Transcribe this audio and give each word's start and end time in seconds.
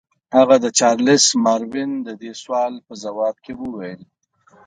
هغه 0.37 0.55
د 0.63 0.65
چارلس 0.79 1.25
ماروین 1.43 1.91
د 2.07 2.09
دې 2.21 2.31
سوال 2.41 2.73
په 2.87 2.93
ځواب 3.03 3.35
کې 3.43 3.53
وویل. 3.61 4.01